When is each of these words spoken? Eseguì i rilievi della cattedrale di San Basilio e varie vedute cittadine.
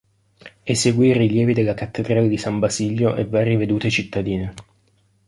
Eseguì 0.63 1.09
i 1.09 1.13
rilievi 1.13 1.53
della 1.53 1.75
cattedrale 1.75 2.27
di 2.27 2.35
San 2.37 2.57
Basilio 2.57 3.15
e 3.15 3.27
varie 3.27 3.55
vedute 3.55 3.91
cittadine. 3.91 4.53